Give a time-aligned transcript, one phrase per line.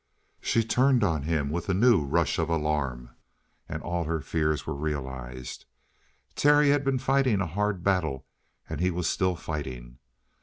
[0.39, 3.11] She turned on him with a new rush of alarm.
[3.69, 5.65] And all her fears were realized.
[6.33, 8.25] Terry had been fighting a hard battle
[8.67, 9.99] and he was still fighting.